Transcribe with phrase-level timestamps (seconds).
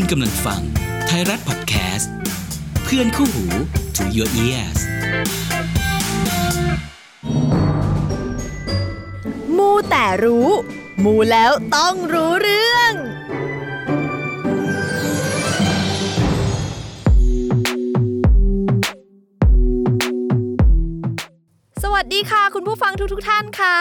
[0.00, 0.62] คุณกำลังฟัง
[1.06, 2.12] ไทยรัฐพอดแคสต์
[2.84, 3.44] เพื่อนคู่หู
[3.96, 4.80] to your ears
[9.56, 10.48] มูแต่รู้
[11.04, 12.92] มูแล้วต้องรู้เรื่อง
[22.12, 23.78] ดีค่ะ คุณผู้ฟังทุกทท่านค่ะ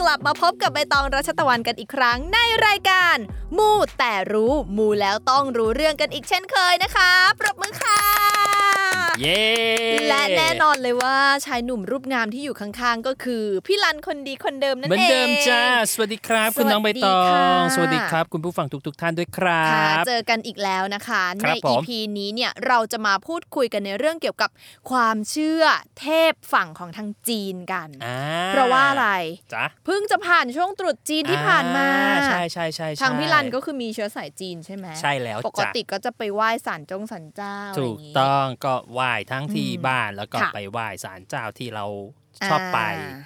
[0.00, 3.16] กลับมาพบกับใบตองรัชตะวันกันอีกครั้งในรายการ
[3.56, 8.41] มูแต่รู้มูแล้วต้องรู้เรื่องกันอีกเช่นเคยนะคะ ปรบมือค่ะ
[9.20, 9.42] เย้
[10.08, 11.16] และแน่นอนเลยว่า
[11.46, 15.62] ชายหนุ่มรูปงามที่อยู่ข้างๆ ก็คือ พี่ลันคนดีคนเดิมนั่นเหมือนเองเดิมจ้า
[15.92, 21.88] สวัสดีครับ คุณน้องใบตอสวัสดีค่ะงสวัสดีครับ คุณผู้ฟังทุก ๆ ท่านด้วยครัค่ะบเจอกันอีกแล้วนะคะครัในบผม EP
[22.18, 24.50] นี้เนี่ยเราจะมาพูดคุยกันในเรื่องเกี่ยวกับ
[24.90, 25.64] ความเชื่อ
[26.00, 28.18] เทพฝั่งของทางจีนกันอ่า
[28.48, 29.08] เพราะว่าอะไร
[29.54, 31.88] จ้ะเพิ่งจะผ่านช่วงตรุษจีนที่ผ่านมา
[32.22, 41.86] อ่ใช่ใช่ใช่ใช่ทางพี่ลันก็คือมีเชื้อสายจีนใช่ไหมใช่แล้วปกจ้ะติก็จะไปไหว้ศาลจงศาลเจ้าอะไรถูอกย่างงี้ต้องก็ไหว้ทั้งที่อืมบ้านแล้วก็ค่ะไปไหว้ศาลเจ้าที่เรา
[42.50, 42.78] ชอบไป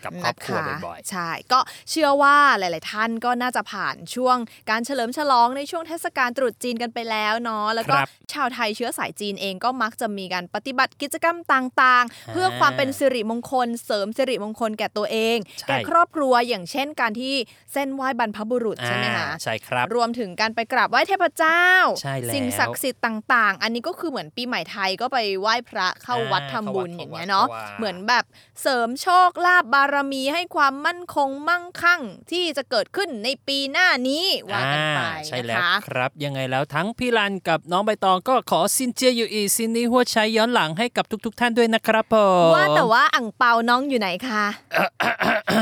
[0.05, 4.37] กับครอบครัวนะคะบ่อยใช่ ก็เชื่อว่าหลาย ๆ ท่านก็น่าจะผ่านช่วง
[4.71, 17.35] การเฉลิมฉลองในช่วงเทศกาลตรุษจีนกันไปแล้วเนาะ แล้วก็ครับชาวไทยเชื้อสายจีนเองก็มักจะมีการปฏิบัติกิจกรรมต่าง ๆ เพื่อความเป็นสิริมงคล เสริมสิริมงคลแก่ตัวเองใช่แก่ครอบครัวอย่างเช่น การที่
[17.73, 21.63] เส้นไหว้บรรพบุรุษๆใช่ไหมคะอ่าใช่ครับ รวมถึงการไปกราบไหว้เทพเจ้า
[22.03, 28.25] ใช่แล้วสิ่งศักดิ์สิทธิ์ต่าง ๆ อันนี้ก็คือเหมือนปีใหม่ไทยก็ไปไหว้พระเข้าอ่าวัดทำบุญเข้าวัดอย่างเงี้ยเนาะเข้าวัดเหมือนแบบ
[28.63, 29.09] เสริมโชค
[29.45, 42.15] ลาภบารมีให้ความมั่นคงมั่งคั่งที่จะเกิดขึ้นในปีหน้านี้ว่ากันไปอ่าใช่นะแล้วคะครับ ยังไงแล้วทั้งพี่ลันกับน้องใบตองก็ขอซินเจียอยู่อีซินนี้หัวใช้ย้อนหลังให้กับทุกๆท่านด้วยนะครับผ
[42.49, 44.45] มว่าแต่ว่าอ่างเปาน้องอยู่ไหนคะ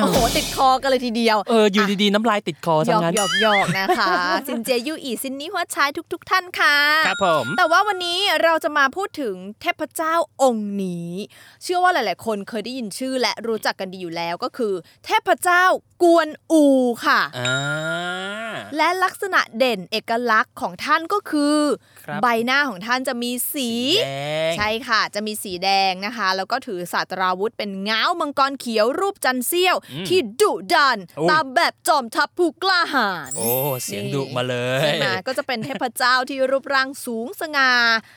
[0.03, 4.13] โอ้โหติดคอกันเลยทีเดียวเอออยู่ดีๆน้ำลายติดคอหยทั้องกนั้นหยอกหยอกนะคะ
[4.47, 11.11] ซินเจยูอีซินนี้หัวชายทุก ๆ ท่านค่ะครับผมแต่ว่าวันนี้เราจะมาพูดถึงเทพเจ้าองค์นี้
[11.63, 14.75] เชื่อว่าหลาย ๆ คนเคยได้ยินชื่อและรู้จักกันดีอยู่แล้วก็คือ
[15.05, 15.65] เทพเจ้า
[16.03, 16.65] กวนอู
[17.07, 17.55] ค่ะอ่า
[18.77, 21.59] และลักษณะเด่นเอกลักษณ์ของท่านก็คือ
[22.07, 23.71] ครับใบหน้าของท่านจะมีสี
[24.05, 24.11] แด
[24.51, 33.49] งใช่ค่ะ จะมีสีแดงนะคะ แล้วก็ถือศาสตราวุธเป็นง้าวมังกรเขียวรูปจันเซี่ยวอืมที่ดุดันโอ้ยตามแบบจอมทัพผู้กล้าหาญโอ้
[33.85, 37.73] เสียงดุมาเลยใช่ไหมก็จะเป็นเทพเจ้าที่รูปร่างสูงสง่า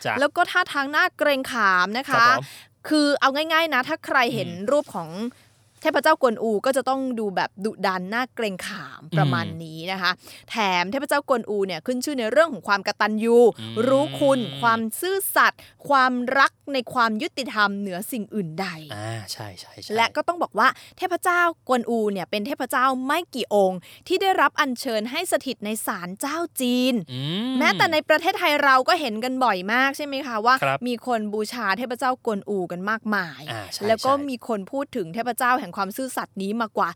[0.05, 2.43] จ้ะแล้วก็ท่าทางน่าเกรงขามนะครัคะบผม
[2.87, 5.09] คือเอาง่ายๆนะ ถ้าใครเห็นรูปของ
[5.46, 5.46] เท
[5.95, 10.11] พเจ้ากวนอูก็จะต้องดูแบบดุดันน่าเกรงขามประมาณนี้นะคะ
[10.49, 20.67] แถมเทพเจ้ากวนอูเนี่ยขึ้นชื่อในเรื่องของความกตัญญูอืมรู้คุณความซื่อสัตย์ความรักในความยุติธรรมเหนือสิ่งอื่นใดอ่าใช่ใช่ใช่และก็ต้องบอกว่า
[20.97, 27.21] เทพเจ้ากวนอูเนี่ยเป็นเทพเจ้าไม่กี่องค์ ที่ได้รับอัญเชิญให้สถิตในศาลเจ้าจีนอื
[27.59, 36.89] แม้แต่ในประเทศไทยเราก็เห็นกันบ่อยมากใช่ไหมคะว่าครับมีคนบูชาเทพเจ้ากวนอูกันมากมายอ่าใช่แล้วก็ใช่มีคนพูดถึงเทพเจ้าแห่งความซื่อสัตย์นี้มากว่า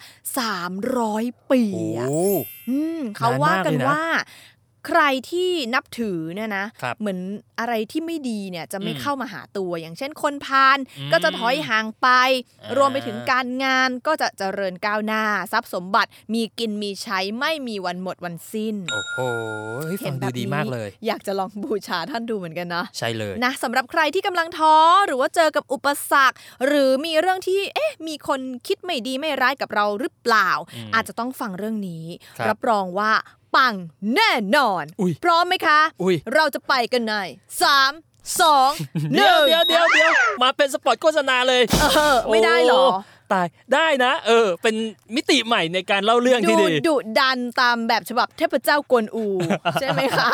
[0.72, 2.08] 300 ปีโอ้อะ
[2.70, 4.04] อืมเขาว่ากันนานมากเลยนะว่า
[4.88, 7.20] ใครที่นับถือเนี่ยนะครับเหมือน
[7.60, 12.08] อะไรที่ไม่ดีเนี่ยจะไม่อืมเข้ามาหาตัวอย่างเช่น คนพาลอืมก็จะถอยห่างไป
[12.62, 19.20] อ่ารวมไปถึงการงานก็จะเจริญก้าวหน้า ทรัพย์สมบัติมีกินมีใช้ไม่มีวันหมดวันสิ้น โอ้โห
[19.86, 24.76] เฮ้ยฟังดูดีมากเลย อยากจะลองบูชาท่านดูเหมือนกันนะใช่เลยนะสำหรับใครที่กำลังท้อ
[25.08, 26.36] หรือว่าเจอกับอุปสรรค
[26.68, 32.06] หรือมีเรื่องที่เอ๊ะมีคนคิดไม่ดีไม่ร้ายกับเราหรือเปล่าอืมอาจจะต้องฟังเรื่องนี้
[32.38, 33.12] ครับรับรองว่า
[33.56, 33.74] ปัง
[34.16, 37.14] แน่นอนอุ๊ยพร้อมไหมคะอุ๊ยเราจะไปกันใน
[37.62, 37.92] สาม
[38.42, 38.72] สอง
[39.14, 40.12] หเดี๋ยนึ่วงเดี๋ยวเดี๋ยวเดี๋ยว
[40.44, 41.62] มาเป็นสปอตโฆษณาเลย
[41.96, 44.76] เออไม่ได้เหรอโตายได้นะ เออ เป็น
[45.16, 49.26] มิติใหม่ในการเล่าเรื่องดูที่ดีดุดันตามแบบฉบับเทพเจ้ากวนอู
[49.82, 50.28] ใช่ไหมคะ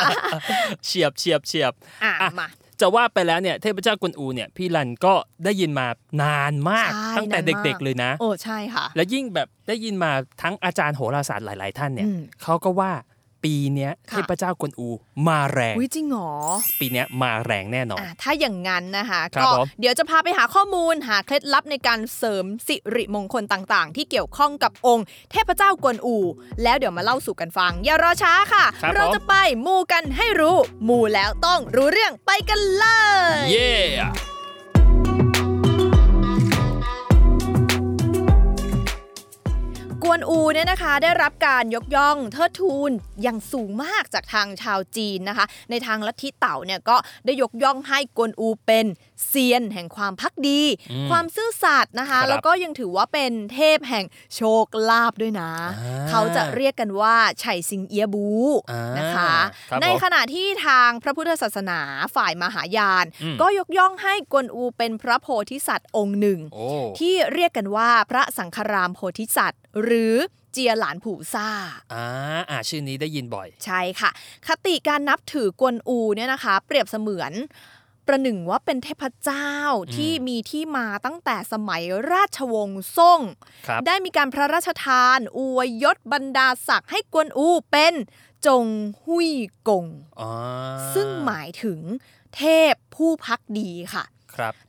[0.86, 1.74] เฉียบเฉียบเฉียบ
[2.04, 2.48] อะอะมา
[2.82, 5.14] จะว่าไปแล้วเนี่ยเทพเจ้ากวนอูเนี่ยพี่รันก็
[5.46, 5.88] ได้ยินมา
[6.24, 10.12] นานมากใช่ตั้งแต่นานมากเด็ก ๆ เลยนะ โอ้ใช่ค่ะ และยิ่งแบบได้ยินมา
[10.42, 12.92] ทั้งอาจารย์โหราศาสตร์หลาย ๆ ท่านเนี่ยอืมเขาก็ว่า
[13.44, 14.90] ปีเนี้ยค่ะเทพเจ้ากวนอู
[15.28, 16.32] มาแรงวิจริงเหรอ
[16.80, 26.18] ปีเนี้ยมาแรงแน่นอนอะถ้าอย่างนั้นนะคะครับก็ผมเดี๋ยวจะพาไปหาข้อมูลหาเคล็ดลับในการเสริมสิริมงคลต่างๆ ที่เกี่ยวข้องกับองค์ เทพเจ้ากวนอู
[26.64, 29.34] แล้วเดี๋ยวมาเล่าสู่กันฟัง อย่ารอช้าค่ะครับเราผมจะไป
[29.66, 30.58] มูกันให้รู้
[30.90, 32.86] มูแล้วต้องรู้เรื่องไปกันเล
[33.38, 33.72] ย เย้
[40.10, 48.86] กวนอูเนี่ยนะคะได้รับการยกย่องเทิดทูนอย่างสูงมากจากทางชาวจีนนะคะ ในทางลัทธิเต่าเนี่ยก็ได้ยกย่องให้กวนอูเป็น
[49.28, 50.62] เซียนแห่งความพักดี
[50.92, 54.06] อืมความซื่อสัตย์นะคะครับแล้วก็ยังถือว่าเป็นเทพแห่ง
[54.36, 58.28] โชคลาภด้วยนะอ่าเขาจะเรียกกันว่าไฉสิงเอียบู
[58.72, 61.80] อ่านนะคะนะคะครับในผมขณะที่ทางพระพุทธศาสนา
[62.16, 66.68] ฝ่ายมหายานอืมก็ยกย่องให้กวนอูเป็นพระโพธิสัตว์องค์หนึ่งโอ้
[67.00, 70.16] ที่เรียกกันว่าพระสังฆรามโพธิสัตว์ หรือ
[70.54, 71.50] เจียหลานผูซ่า
[71.94, 72.06] อ่า
[72.50, 74.10] อ่าชื่อนี้ได้ยินบ่อย ใช่ค่ะ
[74.48, 77.32] คติการนับถือกวนอูเนี่ยนะคะ เปรียบเสมือน
[78.08, 79.52] ประหนึ่งว่าเป็นเทพเจ้า
[79.96, 83.22] ที่มีที่มาตั้งแต่สมัยราชวงศ์ซ่ง
[83.68, 87.94] ครับได้มีการพระราชทาน อวยยศบรรดาศักดิ์ให้กวนอูเป็น
[88.46, 88.66] จง
[89.04, 89.32] หุย
[89.68, 89.86] กง
[90.20, 90.30] อ๋อ
[90.94, 91.80] ซึ่งหมายถึง
[92.36, 94.17] เทพผู้พักดีค่ะครับ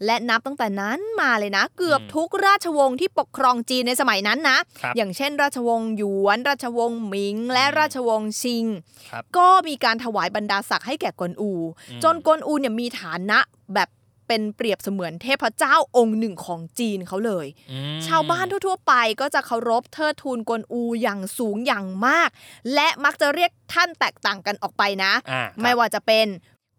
[0.04, 8.64] และนับตั้งแต่นั้นมาเลยนะ เกือบอืมทุกราชวงศ์ที่ปกครองจีนในสมัยนั้นนะครับอย่างเช่น ราชวงศ์หยวน ราชวงศ์หมิง และราชวงศ์ชิง
[9.10, 11.52] ครับก็มีการถวายบรรดาศักดิ์ให้แก่กวนอู
[11.90, 13.38] อืมจนกวนอูเนี่ยมีฐานะ
[13.74, 13.88] แบบ
[14.28, 22.30] เป็นเปรียบเสมือนเทพเจ้าองค์หนึ่งของจีนเขาเลยอืมชาวบ้านทั่วๆไปก็จะเคารพเทิดทูนกวนอูอย่างสูงอย่างมาก
[22.74, 26.26] และมักจะเรียกท่านแตกต่างกันออกไปนะอ่าครับไม่ว่าจะเป็น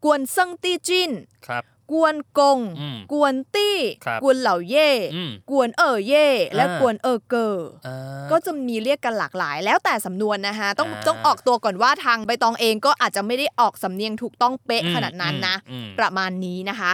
[0.03, 1.11] กวนเซิงตี้จิน
[1.47, 7.55] ครับ กวนกงอืมกวนตี้ครับกวนเหล่าเย่อืมกวนเอ่อเย่ และอ่ากวนเอ่อเกอ
[7.87, 7.95] อ่า
[8.31, 16.91] ก็จะมีเรียกกันหลากหลาย แล้วแต่สำนวนนะคะต้องอ่าต้องออกตัวก่อนว่าทางใบตองเองก็อาจจะไม่ได้ออกสำเนียงถูกต้องเป๊ะอืมขนาดนั้นนะอืมอืมประมาณนี้นะคะ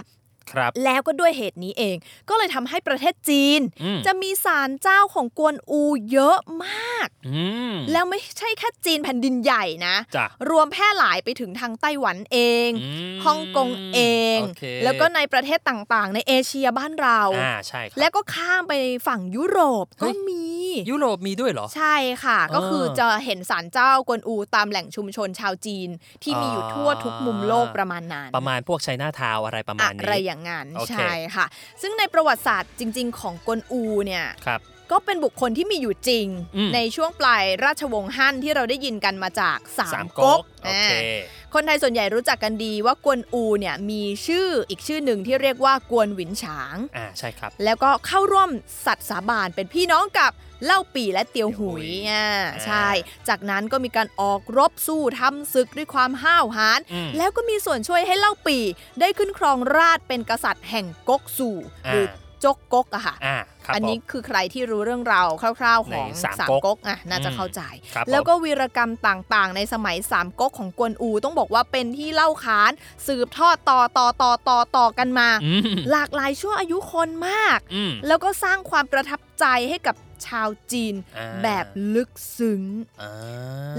[0.52, 1.96] ครับแล้วก็ด้วยเหตุนี้เอง
[2.30, 5.82] ก็เลยทำให้ประเทศจีนอืมจะมีศาลเจ้าของกวนอู
[6.12, 14.00] เยอะมากอืมแล้วไม่ใช่แค่จีนแผ่นดินใหญ่นะจ้ะรวมแพร่หลายไปถึงทางไต้หวันเองอืมฮ่องกงเอ
[14.36, 18.74] งโอเคแล้วก็ในประเทศต่างๆ ในเอเชียบ้านเราอ่าใช่ครับแล้วก็ข้ามไป
[19.08, 20.55] ฝั่งยุโรปเฮ้ก็ยมี
[20.90, 25.90] ยุโรปมีด้วยเหรอ ใช่ค่ะเออก็คือจะเห็นศาลเจ้ากวนอูตามแหล่งชุมชนชาวจีน
[26.24, 31.46] ที่มีอยู่ทั่วทุกมุมโลกประมาณนั้น ประมาณพวกไชน่าทาวอะไรประมาณนี้อะไรอย่างนั้นโอเคใช่ค่ะ
[31.82, 34.62] ซึ่งในประวัติศาสตร์จริง ๆ ของกวนอูเนี่ยครับ
[34.92, 48.50] ก็เป็นบุคคลที่มีอยู่จริงอืมในช่วงปลายราชวงศ์ฮั่นที่เราได้ยินกันมาจากสาสามมก๊ก๊กกโอเคอ่าคนไทยส่วนใหญ่รู้จักกันดีว่ากวนอูเนี่ยมีชื่ออีกชื่อหนึ่งที่เรียกว่ากวนหวินฉางอ่าใช่ครับ แล้วก็เข้าร่วม
[48.86, 50.32] สัตว์สาบานเป็นพี่น้องกับ
[50.66, 52.88] เล่าปี่และเตียวหุยเตียวหุยอ่าอ่าใช่
[53.28, 58.64] จากนั้นก็มีการออกรบสู้ทำศึกด้วยความห้าวหาญอืมแล้วก็มีส่วนช่วยให้เล่าปี่
[59.00, 61.58] ได้ขึ้นครองราชย์เป็นกษัตริย์แห่งก๊กสู่
[61.88, 62.08] อ่าหรือ
[62.46, 65.28] จกก๊กอะค่ะอ่าครับอันนี้ผมคือใครที่รู้เรื่องราว
[65.60, 67.62] คร่าว ๆ ของในสามสามก๊กก๊กอะน่าจะอืมเข้าใจ
[67.94, 72.72] ครับผมแล้วก็วีรกรรมต่างๆ ในสมัยสามก๊กของกวนอูต้องบอกว่าเป็นที่เล่าขาน
[73.08, 79.96] สืบทอดต่อต่อต่อต่อต่อกันมาอืมหลากหลายชั่วอายุคนมากอืมแล้วก็สร้างความประทับใจให้กับ
[80.28, 82.64] ชาวจีนอ่าแบบลึกซึ้ง
[83.02, 83.12] อ่า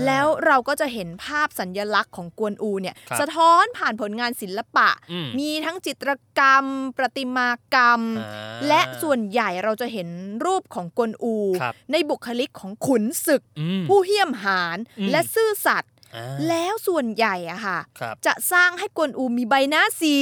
[0.06, 6.64] แล้วเราก็จะเห็นภาพสัญญลักษณ์ของกวนอูเนี่ยครับสะท้อนผ่านผลงานศิลปะอืมมีทั้งจิตรกรรม
[6.96, 10.08] ประติมากรรมอ่าและส่วนใหญ่เราจะเห็น
[10.44, 20.16] รูปของกวนอูครับในบุคลิกของขุนศึกอืมผู้เหี้ยมหาญอืมและซื่อสัตย์อ่าแล้วส่วนใหญ่อะค่ะครับจะสร้างให้กวนอูมีใบหน้าสี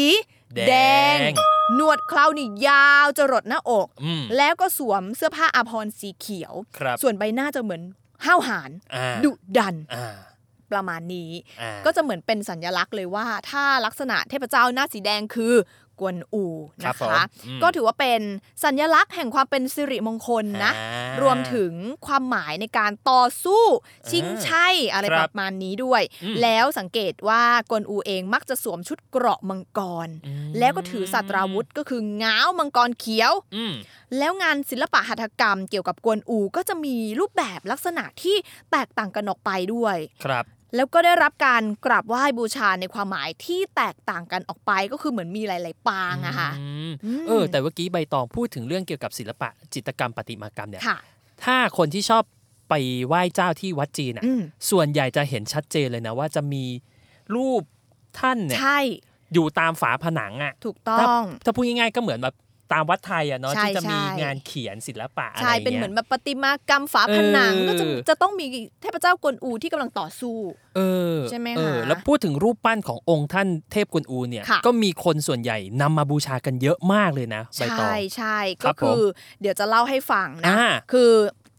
[0.69, 0.75] แด
[1.17, 1.19] ง
[1.75, 7.83] หนวดเครานี่ยาวจรดหน้าอกอืมแล้วก็สวมเสื้อผ้าอาภรณ์สีเขียวครับส่วนใบหน้าจะเหมือน
[8.25, 10.15] ห้าวหาญอ่าดุดันอ่า
[10.73, 11.31] ประมาณนี้
[11.61, 15.55] อ่าก็จะเหมือนเป็นสัญลักษณ์เลยว่า ถ้าลักษณะเทพเจ้าหน้าสีแดงคือ
[16.01, 16.45] กวนอู
[16.85, 18.21] ครันะบผมคะอืมก็ถือว่าเป็น
[18.65, 21.73] สัญลักษณ์แห่งความเป็นสิริมงคลนะอ่ารวมถึง
[22.07, 23.65] ความหมายในการต่อสู้
[24.11, 33.75] ชิงอ่าชัยอะไรคปรับระมาณนี้ด้วยอืมแล้วสังเกตว่ากวนอูเองมักจะสวมชุดเกราะมังกรอืมแล้วก็ถือสัตราวุธก็คือง้าวมังกรเขียวอืม
[34.19, 38.37] แล้วงานศิลปะหัตถกรรมเกี่ยวกับกวนอูก็จะมีรูปแบบลักษณะที่
[38.71, 40.45] แตกต่างกันออกไปด้วยครับ
[40.77, 50.99] แล้วก็ได้รับการกราบไหว้บูชาในความหมายที่แตกต่างกันออกไปก็คือเหมือนมีหลาย ๆ ปางอะค่ะอืมอืมเออ แต่เมื่อกี้ใบตองพูดถึงเรื่องเกี่ยวกับศิลปะจิตรกรรมประติมากรรมเนี่ยค่ะ
[51.45, 52.23] ถ้าคนที่ชอบ
[52.69, 52.75] ไป
[53.07, 56.65] ไหว้เจ้าที่วัดจีนอะอืมส่วนใหญ่จะเห็นชัดเจนเลยนะว่าจะมี
[57.35, 57.63] รูป
[58.21, 58.79] ท่านเนี่ยใช่
[59.35, 62.35] อยู่ตามฝาผนังอะ ถูกต้ถ้าอง ถ้าพูดง่ายๆก็เหมือนแบบ
[62.73, 68.47] ตามวัดไทยอะเนาะใช่ที่จะมีใช่งานเขียนศิลปะอะไรใช่อย่างเป็นเงี้เหมืยอนแบบประติมากรรมฝาผนังเออก็จะจะต้องมี
[68.83, 70.37] เทพเจ้ากวนอูที่กำลังต่อสู้
[70.77, 70.81] เอ
[71.15, 79.03] อใช่ไหมเออคะแล้วพูดถึงรูปปั้นขององค์ท่านเทพกวนอูเนี่ยค่ะก็มีคนส่วนใหญ่นำมาบูชากันเยอะมากเลยนะใบตองใช่ใช่ครัก็บคือ
[79.41, 81.13] เดี๋ยวจะเล่าให้ฟังนะอ่าคือ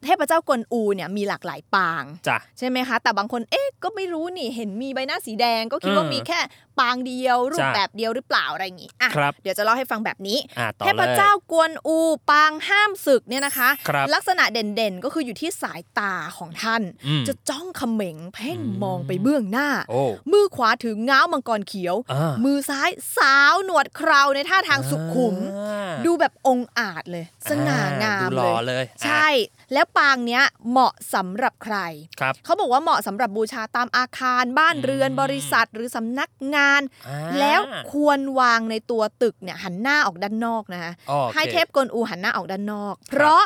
[0.05, 6.39] เทพเจ้ากวนอูเนี่ยมีหลากหลายปางจ้ะใช่ไหมคะ แต่บางคนเอ๊ะก็ไม่รู้นี่เห็นมีใบหน้าสีแดงก็คิดว่าเออมีแค่
[6.79, 11.98] ปางเดียว รูปจ้ะแบบเดียวหรือเปล่าอะไรอย่างงี้อะครับเดี๋ยวจะเล่าให้ฟังแบบนี้อ่าต่อเทเลยพเจ้ากวนอู
[12.29, 29.27] ปางห้ามศึกเนี่ยนะคะครับลักษณะเด่นๆก็คืออยู่ที่สายตาของท่านอืมจะจ้องเขม็งเพ่งอืมมองไปเบื้องหน้าโอ้มือขวาถือง้าวมังกรเขียวอ่ามือซ้ายสาวหนวดเคราในท่าทางสุขุมอ่าดูแบบองค์อาจเลย สง่างามดูหเลล่อยเลยอะใช่
[29.74, 31.77] แล้วปางเนี้ยเหมาะสำหรับใคร
[32.20, 43.43] ครับเขาบอกว่าเหมาะสำหรับบูชาตามอาคารบ้านเรือนอืมบริษัท หรือสำนักงานอ่าแล้วควรวางในตัวตึกเนี่ยหันหน้าออกด้านนอกนะคะโอคให้เทพกวนอูหันหน้าออกด้านนอก เพราะ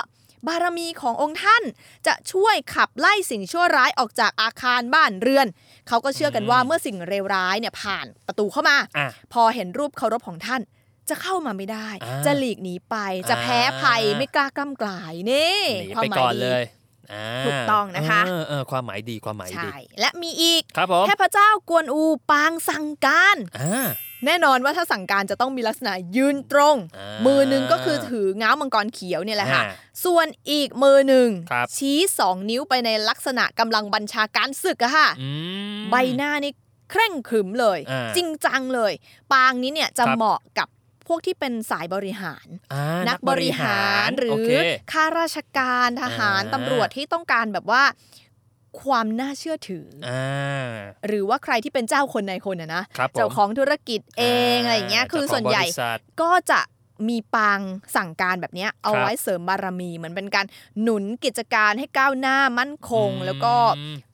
[0.47, 1.63] บารมีขององค์ท่าน
[2.07, 5.47] จะช่วยขับไล่สิ่งชั่วร้ายออกจากอาคารบ้านเรือน
[5.87, 10.61] เขาก็เชื่อกันว่าเมื่อสิ่งเลวร้ายเนี่ยผ่านประตูเข้ามาอะพอเห็นรูปเคารพของท่าน
[11.09, 12.95] จะเข้ามาไม่ได้อ่าจะหลีกหนีไป
[13.29, 16.78] จะแพ้ภัยอ่าไม่กล้ากล้ำกลายนี่หนีความไปหมายก่อนดีเลยา
[17.45, 22.01] ถูกต้องนะคะเออเออความหมายดีความหมายดีใช่และมีอีกครับผมเทพเจ้ากวนอู
[22.31, 23.87] ปางสั่งการอ่า
[24.25, 29.71] แน่นอนว่าถ้าสั่งการจะต้องมีลักษณะยืนตรงอ่ามือหนึ่งก็คือถือง้าวมังกรเขียวเนี่ยแหละค่ะอ่า
[30.05, 35.29] ส่วนอีกมือหนึ่งครับชี้สองนิ้วไปในลักษณะกำลังบัญชาการศึกอะค่ะอื
[35.77, 36.51] มใบหน้านี่
[36.91, 38.93] เคร่งขรึมเลยอ่าจริงจังเลย
[39.33, 40.67] ปางนี้เนี่ยจะครับเหมาะกับ
[41.09, 44.35] พวกที่เป็นสายบริหารอ่านักบริหารหรืโอ
[44.91, 47.83] ข้าราชการทหารอ่าตำรวจที่ต้องการแบบว่า
[48.81, 50.73] ความน่าเชื่อถือออ่า
[51.07, 54.23] หรือว่าใครที่เป็นเจ้าคนในายคนอะนะครับผมเจ้าของธุรกิจเอ
[54.55, 56.61] งอะไรอย่างเงี้ยคือจ้าขส่วนใหญ่บริษัทก็จะ
[57.07, 57.59] มีปาง
[57.95, 60.45] สั่งการแบบเนี้ยเอาครับไว้เสริมบารมี เหมือนเป็นการ
[60.81, 63.53] หนุนกิจการให้ก้าวหน้ามั่นคงอืมแล้วก็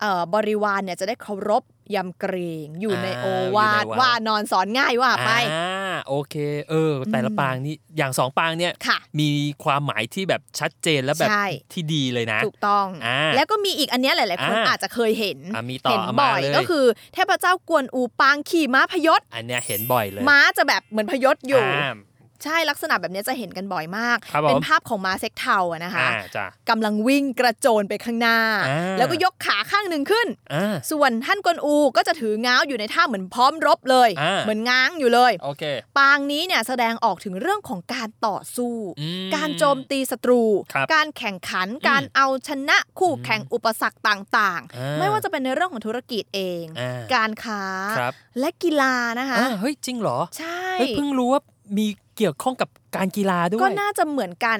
[0.01, 1.63] เอ่อบริวารเนี่ยจะได้เคารพ
[1.95, 6.35] ยำเกรงอยู่ในอ่าโอวาทอยู่ในวาทว่านอนสอนง่ายว่าไปอ่าโอเค
[6.69, 9.29] เออ แต่ละอืมปางนี่อย่างสองปางเนี่ยค่ะมี
[9.63, 21.95] ความหมายที่แบบชัดเจนและแบบใช่ที่ดีเลยนะ ถูกต้องอ่าแล้วก็มีอีกอันเนี้ยหลาย ๆ คนอ่าอาจจะเคยเห็นอะมีต่อเห็นเอาบ่มาอยเลยก็คือเทพเจ้ากวนอูปางขี่ม้าพยศอันเนี้ยเห็นบ่อยเลย ม้าจะแบบเหมือนพยศอยู่า
[22.43, 28.37] ใช่ลักษณะแบบเนี้ยจะเห็นกันบ่อยมากครับผมเป็นภาพของม้าเซ็กเทาอะนะคะอ่าจ้ะกำลังวิ่งกระโจนไปข้างหน้า
[28.67, 35.63] อ่าแล้วก็ยกขาข้างหนึ่งขึ้นอ่าส่วนท่านกวนอูก็จะถือง้าวอยู่ในท่าเหมือนพร้อมรบเลยอ่าเหมือนง้างอยู่เลยโอเค
[35.97, 47.63] ปางนี้เนี่ยแสดงออกถึงเรื่องของการต่อสู้อืมการโจมตีศัตรูครับการแข่งขันการเอาชนะคู่แข่งอุปสรรคต่างอ่าๆไม่ว่าจะเป็นในเรื่องของธุรกิจเองอ่าการค้า
[47.97, 51.41] ครับและกีฬานะคะอ่าเฮ้ยจริงเหรอใช่เฮ้ยเพิ่งรู้ว่า
[51.77, 51.87] มี
[52.17, 54.57] เกี่ยวข้องกับการกีฬาด้วย ก็น่าจะเหมือนกัน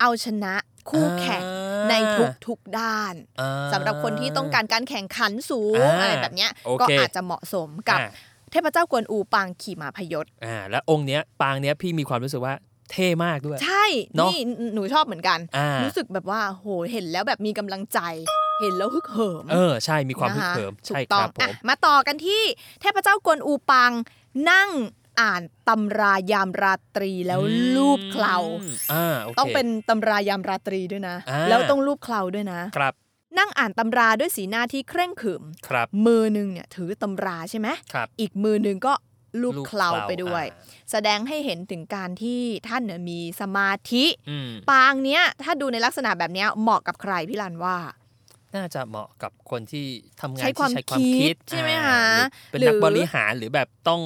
[0.00, 0.54] เอาชนะ
[0.90, 1.94] คู่แข่งอ่าใน
[2.46, 8.08] ทุกๆด้านอ่าสำหรับคนที่ต้องการการแข่งขันสูงอ่าอะไรแบบเนี้ยโอเคก็อาจจะเหมาะสมกับอ่า
[8.50, 12.54] เทพเจ้ากวนอูปางขี่ม้าพยศอ่าแล้วองค์เนี้ยปางเนี้ยพี่มีความรู้สึกว่า
[12.90, 13.84] เท่มากด้วย ใช่
[14.16, 14.38] เนอะนี่
[14.74, 18.00] หนูชอบเหมือนกันอ่ารู้สึกแบบว่าโหเห็นแล้วแบบมีกำลังใจ
[18.60, 22.42] เห็นแล้วฮึกเหิม เออใช่มีความพึกนะคะเขิมถูใช่กคต้อรังบผอะมมาต่อกันที่
[22.80, 23.90] เทพเจ้ากวนอูปาง
[24.50, 24.70] นั่ง
[25.20, 27.40] อ่านตำรายามราตรีแล้ว
[27.76, 28.36] ลูบเคลา
[28.92, 32.94] อ่าโอเคต้องเป็นตำรายามราตรีด้วยนะอ่าแล้วต้องลูบเคลาด้วยนะครับ
[33.38, 38.92] นั่งอ่านตำราด้วยสีหน้าที่เคร่งขรึมครับมือหนึ่งเนี่ยถือตำราใช่ไหมครับอีกมือหนึ่งก็
[39.42, 47.76] ลูบลูบเคลาเคลาไปด้วยอ่าแสดงให้เห็นถึงการที่ท่านเนี่ยมีสมาธิอืมปางเนี้ยถ้าดูในลักษณะแบบเนี้ยเหมาะกับใครพี่ลันว่า
[48.54, 49.84] น่าจะเหมาะกับคนที่
[50.20, 52.02] ทำงานใช้ความที่ใช้ความคิคิดดใช่ไหมอ่าคะ
[52.50, 54.00] หรือเป็นหรือนักบริหารหรือแบบต้อง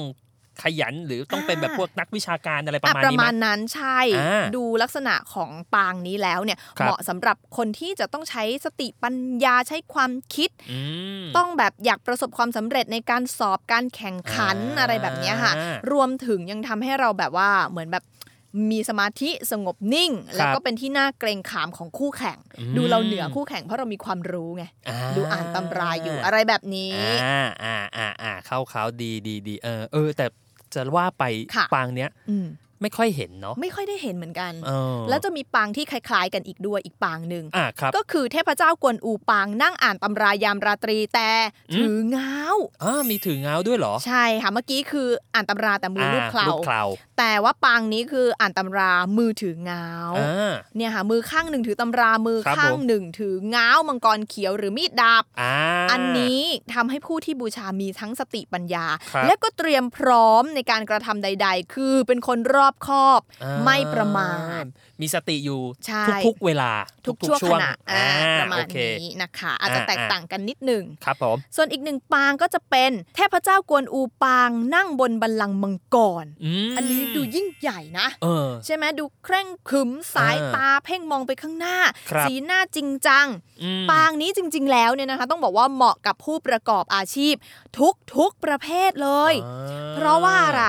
[0.63, 10.79] ขยัน หรือต้องเป็นแบบอ่าพวกนักวิชาการอะไรประอะมาณประนี้มาณไหมนั้นใช่อ่าดูลักษณะของปางนี้แล้วเนี่ยครับเหมาะสำหรับคนที่จะต้องใช้สติปัญญาใช้ความคิดอื
[11.21, 15.53] มต้องแบบอยากประสบความสำเร็จในการสอบการแข่งขันอ่าอะไรแบบเนี้ยค่ะ
[15.91, 18.05] รวมถึงยังทำให้เราแบบว่าเหมือนแบบ
[18.71, 30.25] มีสมาธิสงบนิ่ง แล้วก็เป็นที่น่าเกรงขามของคู่แข่งอืมดูเราเหนือคู่แข่งเพราะเรามีความรู้ไงอ่าดูอ่านตำราอยู่อะไรแบบนี้อ่าอ่าอ่าอ่าเข้าเขาดีดีดีเออเออแต่
[30.75, 31.23] จะว่าไป
[31.55, 32.47] ค่ะปางเนี้ยอืม
[32.83, 41.29] ไม่ค่อยเห็นเนาะไม่ค่อยได้เห็นเหมือนกันเออแล้วจะมีปางที่คล้าย ๆ กันอีกด้วยอีกปางหนึ่งอ่าครับก็คือเทพเจ้ากวนอูปางนั่งอ่านตำรายามราตรีแต่
[41.71, 46.81] อืมถือง้าวอ่ามีถือเงาด้วยเหรอ ใช่ค่ะเมื่อกี้คืออ่านตำราแต่มือลูบเคลาลูกเคลา
[47.23, 55.53] แต่ว่าปางนี้คืออ่านตำรามือถือง้าวอ่าเนี่ยค่ะมือข้างหนึ่งถือตำรามือครับข้างผมหนึ่งถือง้าวมังกรเขียวหรือมีดดาบอ่า
[55.91, 56.41] อันนี้
[56.73, 64.63] ทำให้ผู้ที่บูชามีทั้งสติปัญญาครับและก็เตรียมพร้อมในการกระทำใด ๆ คือเป็นคนรอบคอบอ่าไม่ประมาท
[65.01, 66.71] มีสติอยู่ใช่ทุกๆเวลา
[67.07, 76.25] ทุกๆช่วงขช่วงณะอ่าอ่าประมาโอณเคนี้นะคะอาจจะอ่าแตกต่างกันนิดหนึ่งครับผมส่วนอีกหนึ่งปางก็จะเป็นเทพเจ้ากวนอูปางนั่งบนบัลลังก์มังกรม
[76.77, 81.77] อันนี้ดูยิ่งใหญ่นะเออใช่ไหมดูเคร่งขรึมสายอ่าตาเพ่งมองไปข้างหน้า
[82.09, 83.27] ครับสีหน้าจริงจัง
[83.63, 87.35] อืมปางนี้จริง ๆ แล้วเนี่ยนะคะ ต้องบอกว่าเหมาะกับผู้ประกอบอาชีพ
[87.79, 89.55] ทุกทุกประเภทเลยอ่
[89.95, 90.65] เพราะว่าอะไร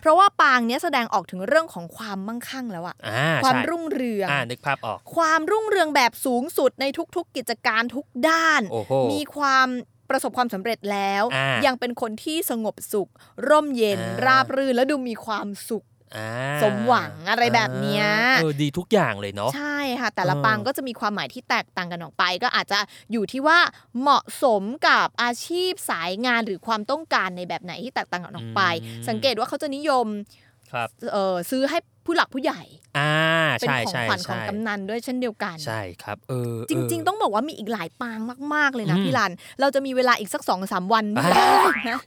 [0.00, 6.84] เพราะว่าปางเนี้ยแสดงออกถึงเรื่องของความมั่งคั่งแล้วอะอ่าความใช่รุ่งเรืองอ่านึกภาพออก ความรุ่งเรืองแบบสูงสุดใน
[7.16, 9.68] ทุก ๆ กิจการทุกด้านโอ้โหมีความ
[10.10, 13.08] ประสบความสำเร็จแล้วอ่ายัยังเป็นคนที่สงบสุข
[13.48, 15.84] ร่มเย็นอ่าราบรื่นและดูมีความสุข
[16.16, 16.30] อ่า
[16.62, 18.06] สมหวังอะไรแบบเนี้ย
[18.38, 22.78] เออดีทุกอย่างเลยเนาะใช่ค่ะ แต่ละเออปางก็จะมีความหมายที่แตกต่างกันออกไป ก็อาจจะ
[23.12, 23.58] อยู่ที่ว่า
[24.00, 28.62] เหมาะสมกับอาชีพสายงานหรือความต้องการในแบบไหนที่แตกต่างกันออกไป
[29.08, 30.06] สังเกตว่าเขาจะนิยม
[30.72, 32.62] ครับเอ่อซื้อให้ ผู้หลักผู้ใหญ่
[32.98, 33.14] อ่า
[33.58, 38.18] เป็นใช่ของใช่ขวัญของใช่กำนันด้วยเช่นเดียวกัน ใช่ครับเออจริง ๆ ต้องบอกว่ามีอีกหลายปาง
[38.54, 41.46] มาก ๆ เลยนะอืมพี่รัน เราจะมีเวลาอีกสักสองสามวันอ่าไม่ได้
[41.90, 42.00] นะ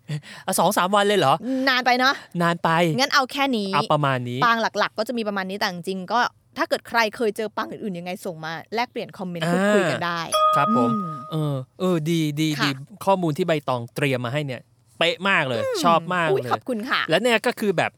[0.46, 1.34] อะสองสามวันเลยเหรอ
[1.70, 6.20] นานไปเนาะนานไปงั้นเอาแค่นี้เอาประมาณนี้ปางหลัก ๆ ก็จะมีประมาณนี้แต่จริงๆก็
[6.58, 10.22] ถ้าเกิดใครเคยเจอปางอื่นๆยังไงส่งมาแลกเปลี่ยนคอมเมนต์พูดคุยกันได้
[10.56, 12.70] ครับผมอืมเออเออดีดีค่ะดี
[13.06, 14.62] ข้อมูลที่ใบตองเตรียมมาให้เนี่ย
[14.98, 17.92] เป๊ะมากเลยชอบมากอุ๊ยเลขอยบคุณค่ะ แล้วเนี่ยก็คือแบบ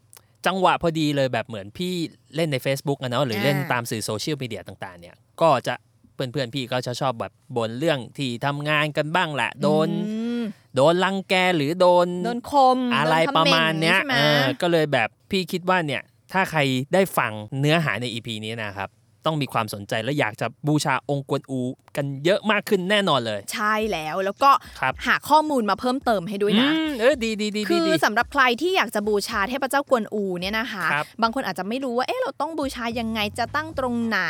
[0.46, 1.94] จังหวะพอดีเลยแบบเหมือนพี่
[2.36, 5.76] เล่นใน Facebook อะเนาะหรือเล่นอ่าตามสื่อโซเชียลมีเดียต่าง ๆ เนี่ย ก็จะ
[6.16, 10.44] เพื่อนๆพี่ก็จะชอบแบบบ่นเรื่องที่ทำงานกันบ้างแหละ โดนอืม
[10.76, 16.02] โดนรังแกหรือโดนโดนคมอะไรโดนคประเนต์มาณเนี้ยใช่ไหมเออก็เลยแบบพี่คิดว่าเนี่ย
[16.34, 16.60] ถ้าใคร
[16.94, 18.90] ได้ฟังเนื้อหาใน EP นี้นะครับ
[19.26, 21.60] ต้องมีความสนใจและอยากจะบูชาองค์กวนอู
[21.96, 34.22] กันเยอะมากขึ้นแน่นอนเลย ใช่แล้วแล้วก็ครับหาข้อมูลมาเพิ่มเติมให้ด้วยนะอืมเออดีดีดีคืดีอดีสำหรับใครที่อยากจะบูชาเทพเจ้ากวนอูเนี่ยนะคะครับบางคนอาจจะไม่รู้ว่าเอ๊ะเราต้องบูชายังไงจะตั้งตรงไหน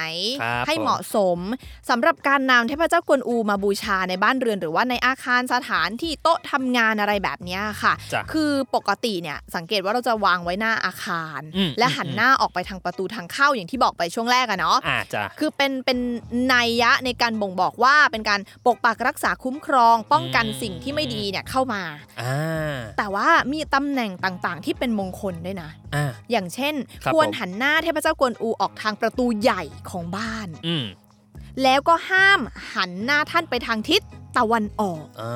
[0.41, 1.39] ครับให้ผมเหมาะสม
[1.89, 14.80] สำหรับการนำเทพเจ้ากวนอูมาบูชาในบ้านเรือน หรือว่าในอาคารสถานที่โต๊ะทำงานอะไรแบบเนี้ยค่ะจ้ะคือปกติเนี่ยสังเกตว่าเราจะวางไว้หน้าอาคารอืมและหันหน้าออกไปทางประตูทางเข้าอย่างที่บอกไปช่วงแรกอะเนาะอ่าจ้ะ
[15.39, 15.99] คือเป็นเป็น
[16.53, 21.81] นัยยะในการบ่งบอกว่าเป็นการปกปักรักษาคุ้มครอง ป้องกันอืมสิ่งที่ไม่ดีเนี่ยเข้ามา
[22.21, 30.85] อ่าแต่ว่ามีตำแหน่งต่างๆ ที่เป็นมงคลด้วยนะอ่าอย่างเช่นครับควรผมหันหน้าเทพเจ้ากวนอูออกทางประตูใหญ่ของบ้านอืม
[31.63, 32.39] แล้วก็ห้าม
[32.73, 34.01] หันหน้าท่านไปทางทิศ
[34.37, 35.31] ตะวันออกอ่า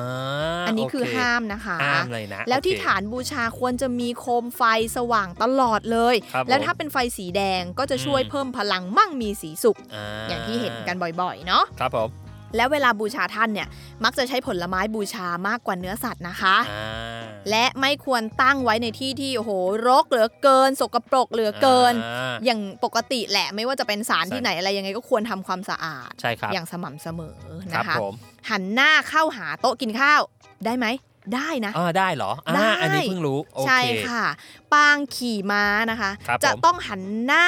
[0.66, 4.62] อันนี้คือโเห้ามนะคะห้ามเลยนะ แล้วที่โอเคฐานบูชาควรจะมีโคมไฟ
[4.96, 12.10] สว่างตลอดเลยครับแล้วผมถ้าเป็นไฟสีแดงก็จะช่วยอืมเพิ่มพลังมั่งมีสีสุขอ่าอย่างที่เห็นกันบ่อยๆ เนาะ ครับผม
[12.56, 13.68] แล้วเวลาบูชาท่านเนี่ย
[14.04, 17.05] มักจะใช้ผลไม้บูชามากกว่าเนื้อสัตว์นะคะ อ่า
[17.50, 19.50] และไม่ควรตั้งไว้ในที่ที่โอ้โห
[19.88, 27.36] รกเหลือเกิน สกปรกเหลือเกินอ่าอย่างปกติแหละไม่ว่าจะเป็นสารที่ใช่ไหนอะไรยังไงก็ควรทำความสะอาดใช่ครับอย่างสม่ำเสมอ
[27.72, 28.14] ครับนะคะผม
[28.50, 30.20] หันหน้าเข้าหาโต๊ะกินข้าว
[30.64, 30.86] ได้ไหม
[31.34, 34.24] ได้นะอ่าได้เหรออ่าได้อันนี้เพิ่งรู้โอเคใช่ค่ะ
[34.72, 37.46] ปางขี่ม้านะคะครับจะผมต้องหันหน้า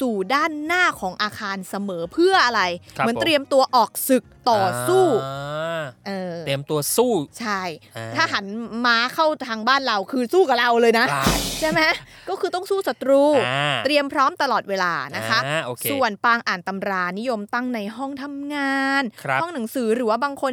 [0.00, 2.62] สู่ด้านหน้าของอาคารเสมอเพื่ออะไร
[2.98, 7.60] ครับเหมือนผมเตรียมตัวออกศึกต่อสู้อ่าเออเตรียมตัวสู้ใช่
[7.96, 8.46] อ่าถ้าหัน
[8.86, 11.24] ม้าเข้าทางบ้านเราคือสู้กับเราเลยนะได้
[11.60, 11.80] ใช่ไหม
[12.28, 20.52] ก็คือต้องสู้ศัตรูอ่าเตรียมพร้อมตลอดเวลานะคะอ่าโอเคส่วนปางอ่านตำรานิยมตั้งในห้องทำงานครับห้องหนังสือหรือว่าบางคน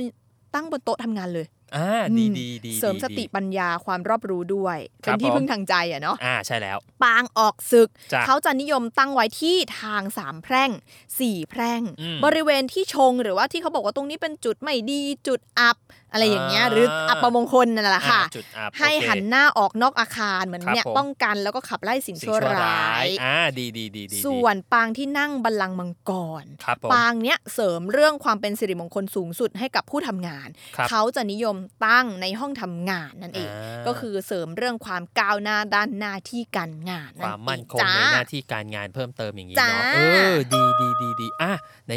[0.55, 10.71] ตั้งบนโต๊ะทำงานเลย อ่าอืดีมดีดีเสริมดีสติดีปัญญาความรอบรู้ด้วยครัเป็นบที่ผมพึ่งทางใจอะเนาะอ่าใช่แล้ว ปางออกศึกจ้ะเขาจะนิยมตั้งไว้ที่ทางสามแพร่ง
[11.19, 15.77] สี่แพร่งอืมบริเวณที่ชงหรือว่าที่เขาบอกว่าตรงนี้เป็นจุดไม่ดีจุดอับ
[16.13, 26.11] อะไรอย่างเงี้ยอ่าหรืออัปมงคลนั่นแหละค่ะอ่าจุดอับให้โอเคหันหน้าออกนอกอาคารเหมือนครับเนี่ยผมป้องกันแล้วก็ขับไล่สิ่งสิ่งชั่วร้ายอ่าดีดีดีดีส่วนปางที่นั่งบัลลังก์มังก
[26.43, 30.47] รครับผมปางเนี้ยเสริมเรื่องความเป็นสิริมงคลสูงสุดให้กับผู้ทำงาน
[30.77, 39.99] ครับเขาจะนิยมตั้งในห้องทำงานนั่นเองอ่าก็คือเสริมเรื่องความก้าวหน้าด้านหน้าที่การงานคนั่นวามเอมั่นงคงจ้าในหน้าที่การงานเพิ่มเติมอย่างนี้จ้าเนาะเอ
[40.35, 41.51] อดีดีดีดีอะ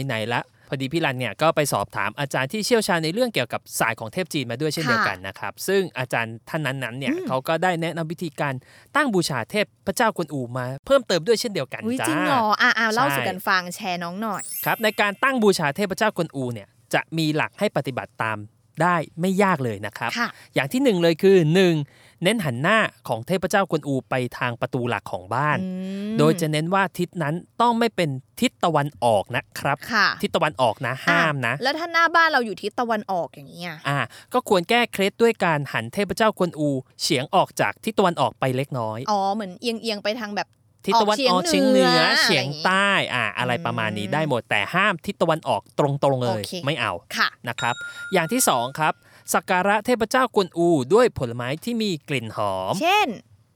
[0.06, 8.54] ไหนๆละ พอดีพี่รันเนี่ยก็ไปสอบถามอาจารย์ที่เชี่ยวชาญในเรื่องเกี่ยวกับศาสตร์ของเทพจีนมาด้วยเช่นเดียวกันนะครับ ซึ่งอาจารย์ท่านนั้นๆเนี่ยเขาก็ได้แนะนำวิธีการ
[8.96, 18.38] ตั้งบูชาเทพพระเจ้ากวนอูมา เพิ่มเติมด้วยเช่นเดียวกันอุ๊ยจ้าจริงเหรออะอะเล่าใช่สู่กันฟังแชร์น้องหน่อยครับในการตั้งบูชาเทพเจ้ากวนอูเนี่ยจะมีหลักให้ปฏิบัติตาม
[18.82, 21.36] ได้ไม่ยากเลยนะครับค่ะอย่างที่หนึ่งเลยคือ
[21.74, 22.05] 1.
[22.22, 25.68] เน้นหันหน้าของเทพเจ้ากวนอูไปทางประตูหลักของบ้านอื
[26.12, 33.98] มโดยจะเน้นว่าทิศนั้นต้องไม่เป็นทิศตะวันออกนะครับค่ะทิศตะวันออกนะห้ามนะอ่แล้วถ้าหน้าบ้านเราอยู่ทิศตะวันออกอย่างนี้ยอ่า
[34.32, 36.68] ก็ควรแก้เคล็ดด้วยการหันเทพเจ้ากวนอู
[37.02, 40.48] เฉียงออกจากทิศตะวันออกไปเล็กน้อยอ๋อเหมือนเอียงเอียงๆไปทางแบบ
[40.86, 47.74] ทิศตะวันออกออกเฉีเฉียยงงเหเหนืนืออเฉียงใต้อ่าอะไรประมาณนี้ได้หมดแต่ห้ามทิศตะวันออกตรงๆเลยโอเคไม่เอาค่ะนะครับ
[48.12, 48.94] อย่างที่สองครับ
[49.34, 53.08] สักการะเทพเจ้ากวนอูด้วยผลไม้ที่มีกลิ่นหอม เช่น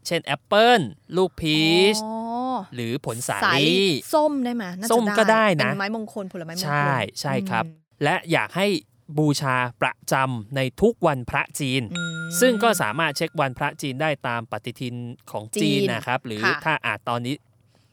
[0.06, 0.80] เช่นแอปเปิล
[1.16, 1.60] ลูกพี
[1.94, 2.14] ชอ๋อ
[2.74, 8.66] หรือผลสาสาลี่ลี่ส้มได้ไหมน่าจะส้มก็ได้นะเป็นไม้มงคลผลไม้มงคลใช่ใช่ครับอืมและอยากให้
[9.18, 14.94] บูชาประจำในทุกวันพระจีนอืมซึ่งก็สามารถเช็ควันพระจีนได้ตามปฏิทิน
[15.30, 17.34] ของจีนจีนนะครับ หรือค่ะถ้าอาจตอนนี้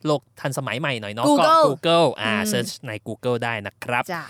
[0.06, 4.24] โลกทันสมัยใหม่หน่อยเนาะ Google ก็ Google อ่าอืมเซิร์ชใน Google ได้นะครับจ้ะ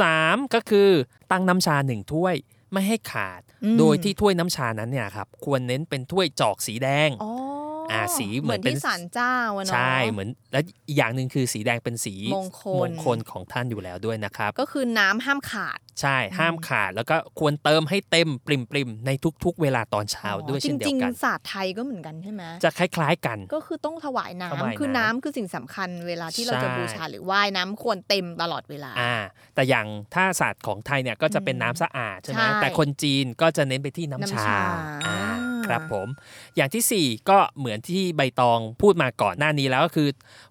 [0.00, 0.88] 3ก็คือ
[1.30, 2.36] ตั้งน้ำชาหนึ่งถ้วย
[2.72, 7.08] ไม่ให้ขาดอืมโดยที่ถ้วยน้ำชานั้นเนี่ยครับควรเน้นเป็นถ้วยจอกสีแดง
[7.92, 19.10] อ๋ออ่าสีเหเหมืมืออนนเป็นที่ศาลเจ้าอะเนาะใช่เหมือนและอีกอย่างหนึ่งคือสีแดงเป็นสีมงคลมงคลของท่านอยู่แล้วด้วยนะครับ ก็คือน้ำห้ามขาด ใช่ห้ามขาดแล้วก็ควรเติมให้เต็มปริมปริมๆใน
[19.44, 29.14] ทุก ๆ เวลาตอนเช้าด้วยจเช่นเดียริงวกันๆศาสตร์ไทยก็เหมือนกันใช่ไหมจะคล้าย ๆ กัน ก็คือต้องถวายน้ำถวายคือน้ำน้ำคือสิ่งสำคัญเวลาที่เราจะใช่บูชาหรือไหว้น้ำควรเต็มตลอดเวลาอ่า
[29.54, 34.60] แต่อย่างถ้าศาสตร์ของไทยเนี่ยก็จะเป็นน้ำสะอาดใช่ไหมใช่แต่คนจีนก็จะเน้นไปที่น้ำน้ำชาชา
[35.06, 35.19] อ่า
[35.70, 36.08] อ่าครับผม
[36.56, 40.08] อย่างที่สี่ก็เหมือนที่ใบตองพูดมาก่อนหน้านี้แล้วก็คือ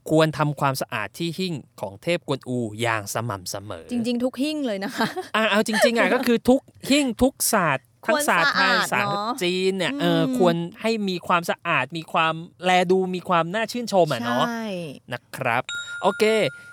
[0.09, 14.67] ควรทำความสะอาดที่หิ้งของเทพกวนอูอย่างสม่ำเสมอ จริง ๆ ทุกหิ้งเลยนะคะอ่าเอาจริงๆอะก็คือทุกหิ้งทุกศาสตร์ทั้งศาสตร์ไทยควรสะอาดศาสตร์เนอะจีนเนี่ยเอออมควรให้มีความสะอาดมีความแลดูมีความน่าชื่นชมอะเนาะใช่
[15.13, 15.63] นะครับ
[16.01, 16.23] โอเค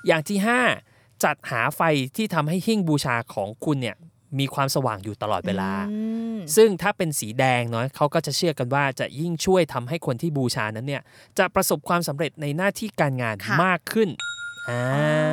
[0.07, 0.39] อย่างที่
[0.81, 1.81] 5 จัดหาไฟ
[2.17, 3.97] ที่ทำให้หิ้งบูชาของคุณเนี่ย
[4.39, 6.01] มีความสว่างอยู่ตลอดเวลาอื
[6.37, 11.03] มซึ่งถ้าเป็นสีแดงเนาะเขาก็จะเชื่อกันว่าจะยิ่งช่วยทำให้คนที่บูชานั้นเนี่ย
[11.39, 14.09] จะประสบความสำเร็จในหน้าที่การงานค่ะมากขึ้น
[14.71, 14.83] อ่า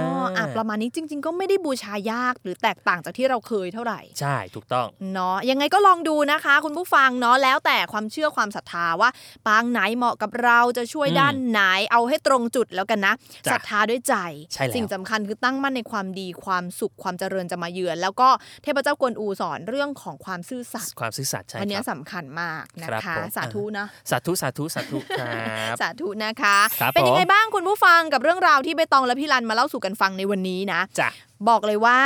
[0.03, 9.09] อ๋ออะประมาณนี้จริง ๆ ก็ไม่ได้บูชายากหรือแตกต่างจากที่เราเคยเท่าไหร่ ใช่ถูกต้องเนาะยังไงก็ลองดูนะคะ คุณผู้ฟังเนาะแล้วแต่ความเชื่อความศรัทธาว่า
[9.47, 13.13] ปางไหนเหมาะกับเราจะช่วยอืมด้านไหนเอาให้ตรงจุดแล้วกันนะ
[13.47, 14.15] จ้ะศรัทธาด้วยใจ
[14.53, 18.29] ใช่แล้วสิ่งสำคัญคือตั้งมั่นในความดีความสุขความเจริญจะมาเยือน แล้วก็
[18.63, 31.09] เทพเจ้ากวนอูสอนเรื่องของความซื่อสัตย์ความซื่อสัตย์ใช่อันเนี้คยรับสำคัญมากนะครัคะบผมสาธุนะสาธุสาธุสาธุครับสาธุนะคะครับเป็นยังไงผมบ้างคุณผู้ฟังกับเรื่องราวที่ใบตองและพี่รันมาเล่าสู่กันฟังในวันนี้นะ จ้ะ
[31.49, 31.99] บอกเลยว่า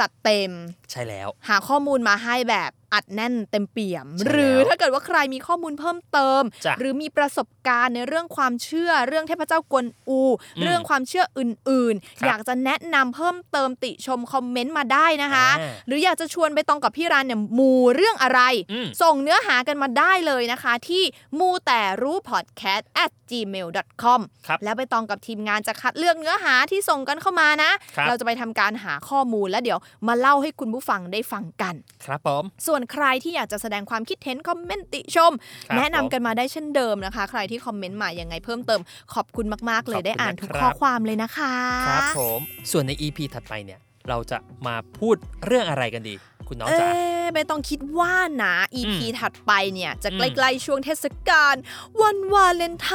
[0.00, 0.50] จัดเต็ม
[0.90, 10.20] ใช่แล้ว หาข้อมูลมาให้แบบ อัดแน่นเต็มเปี่ยมใช่แล้วหรือถ้าเกิดว่าใครมีข้อมูลเพิ่มเติมจ้ะหรือมีประสบการณ์ในเรื่องความเชื่อเรื่องเทพเจ้ากวนอู
[10.56, 18.40] อืมเรื่องความเชื่ออื่นครับๆอยากจะแนะนำเพิ่มเติมติชมคอมเมนต์มาได้นะคะอ่าหรืออยากจะชวนไปตองกับพี่รันเนี่ยมูเรื่องอะไร
[18.72, 21.02] อืมส่งเนื้อหากันมาได้เลยนะคะ ที่
[21.38, 23.68] มูแต่รู้ podcast at gmail
[24.02, 29.78] com ครับแล้วไปตองกับทีมงานจะคัดเลือกเนื้อหาที่ส่งกันเข้ามานะครับเราจะไปทำการหาข้อมูลแล้วเดี๋ยว
[30.08, 31.74] มาเล่าให้คุณผู้ฟังได้ฟังกัน
[32.04, 35.32] ครับผมส่วนใครที่อยากจะแสดงความคิดเห็นคอมเมนต์ติชม
[35.68, 38.80] ครับแนะนำผมกันมาได้เช่นเดิมนะคะ ใครที่คอมเมนต์มายังไงเพิ่มเติม
[39.14, 41.54] ขอบคุณมากๆ เลขยอบคุณได้อ่านทุกนะครับข้อความเลยนะคะ
[41.88, 42.40] ครับผม
[42.70, 45.16] ส่วนใน EP ถัดไปเนี่ยเราจะมาพูด
[45.46, 46.14] เรื่องอะไรกันดี
[46.48, 51.54] คุณน้องเอ๊จ๋าะไม่ต้องคิดว่านะ EP อืมถัดไปเนี่ยจะอืใกมล้ๆช่วงเทศกาล
[52.02, 52.92] วันวาเลนไท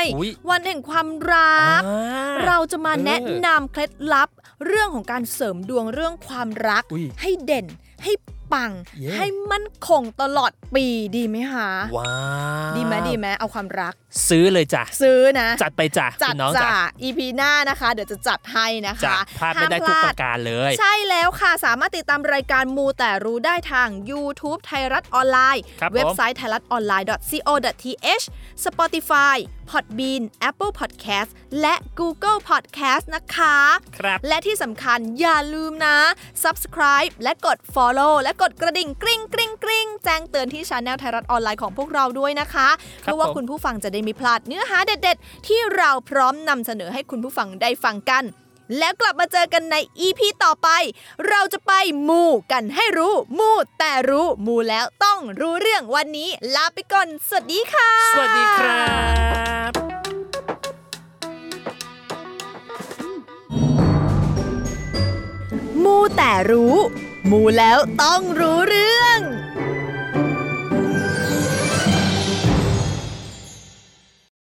[0.00, 4.28] น์อุ๊ยวันแห่งความรักอ่าเราจะมาเออแนะนำเคล็ดลับ
[4.66, 7.66] เรื่องของการเสริมดวงเรื่องความรักอุ๊ยให้เด่น
[8.04, 8.12] ให้
[8.52, 10.86] ปังเย้ให้มั่นคงตลอดปี
[11.16, 12.12] ดีไหมคะว้า
[12.72, 13.94] วดีไหมดีไหมเอาความรัก
[14.28, 28.24] ซื้อเลยจ้ะซื้อนะ จัดไปจ้ะจัคุดณน้องจ้ะจ๋า EP หน้านะคะ เดี๋ยวจะจัดให้นะจ้ะคะพลาดไม่ได้ทุกประการเลย ใช่แล้วค่ะสามารถติดตามรายการมูแต่รู้ได้ทาง YouTube ไทยรัฐออนไลน์ครับผมเว็บไซต์ไทยรัฐออนไลน์ co.th
[28.64, 29.36] Spotify
[29.70, 33.56] Podbean Apple Podcast และ Google Podcast นะคะ
[33.98, 35.96] ครับ และที่สำคัญอย่าลืมนะ
[36.44, 42.68] subscribe และกด follow และกดกระดิ่งกริ๊งกริ๊งกริ๊งแจ้งเตือนที่ช anel ไทยรัฐออนไลน์ของพวกเราด้วยนะคะ
[43.04, 48.24] คเพื่รับอว่าผมคุณผู้ฟังจะได้ไมีพลาดเนื้อหาเด็ด ๆ ที่เราพร้อมนำเสนอให้คุณผู้ฟังได้ฟังกัน
[48.78, 49.76] แล้วกลับมาเจอกันใน
[50.06, 50.68] EP ต่อไป
[51.28, 51.72] เราจะไป
[52.08, 52.22] มู
[52.52, 58.84] กันให้รู้ มูแต่รู้ มูแล้วต้องรู้เรื่องวันนี้ ลาไปก่อน สวัสดีค่ะ สวัสดีครั
[59.68, 59.70] บ
[65.84, 66.76] มูแต่รู้
[67.28, 69.18] มูแล้วต้องรู้เรื่อง